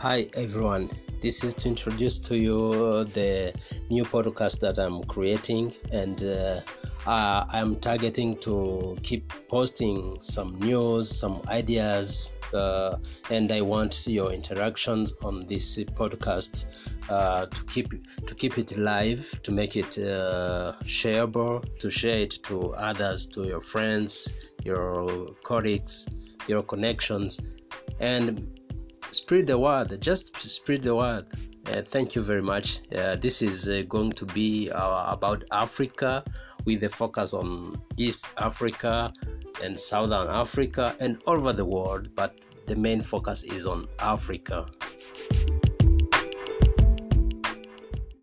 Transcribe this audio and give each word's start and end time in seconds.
Hi 0.00 0.30
everyone, 0.32 0.88
this 1.20 1.44
is 1.44 1.52
to 1.56 1.68
introduce 1.68 2.18
to 2.20 2.34
you 2.34 3.04
the 3.04 3.52
new 3.90 4.06
podcast 4.06 4.58
that 4.60 4.78
I'm 4.78 5.04
creating, 5.04 5.74
and 5.92 6.24
uh, 6.24 6.60
I'm 7.06 7.76
targeting 7.80 8.38
to 8.38 8.96
keep 9.02 9.30
posting 9.48 10.16
some 10.22 10.58
news, 10.58 11.10
some 11.10 11.42
ideas, 11.48 12.32
uh, 12.54 12.96
and 13.28 13.52
I 13.52 13.60
want 13.60 14.06
your 14.06 14.32
interactions 14.32 15.12
on 15.22 15.46
this 15.46 15.76
podcast 15.76 16.64
uh, 17.10 17.44
to 17.44 17.64
keep 17.64 17.90
to 18.26 18.34
keep 18.34 18.56
it 18.56 18.78
live, 18.78 19.30
to 19.42 19.52
make 19.52 19.76
it 19.76 19.98
uh, 19.98 20.76
shareable, 20.82 21.62
to 21.78 21.90
share 21.90 22.20
it 22.20 22.42
to 22.44 22.72
others, 22.72 23.26
to 23.34 23.44
your 23.44 23.60
friends, 23.60 24.30
your 24.64 25.34
colleagues, 25.44 26.08
your 26.48 26.62
connections, 26.62 27.38
and 27.98 28.59
spread 29.12 29.46
the 29.46 29.58
word 29.58 30.00
just 30.00 30.36
spread 30.40 30.82
the 30.82 30.94
word. 30.94 31.26
Uh, 31.66 31.82
thank 31.82 32.14
you 32.14 32.22
very 32.22 32.42
much. 32.42 32.80
Uh, 32.96 33.16
this 33.16 33.42
is 33.42 33.68
uh, 33.68 33.82
going 33.88 34.12
to 34.12 34.24
be 34.24 34.70
uh, 34.70 35.12
about 35.12 35.44
africa 35.52 36.24
with 36.64 36.82
a 36.84 36.90
focus 36.90 37.32
on 37.32 37.80
east 37.96 38.26
africa 38.38 39.12
and 39.62 39.78
southern 39.78 40.28
africa 40.28 40.96
and 41.00 41.22
all 41.26 41.36
over 41.36 41.52
the 41.52 41.64
world 41.64 42.08
but 42.14 42.34
the 42.66 42.76
main 42.76 43.00
focus 43.00 43.44
is 43.44 43.66
on 43.66 43.86
africa 43.98 44.66